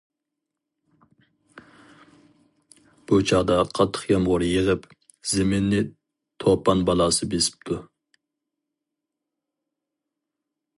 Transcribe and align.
بۇ 3.11 3.19
چاغدا 3.33 3.57
قاتتىق 3.81 4.07
يامغۇر 4.13 4.47
يېغىپ، 4.47 4.89
زېمىننى 5.33 5.83
توپان 6.45 6.83
بالاسى 6.91 7.31
بېسىپتۇ. 7.35 7.81